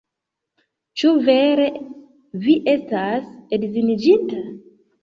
[1.01, 1.67] Ĉu vere
[2.47, 4.45] vi estas edziniĝinta?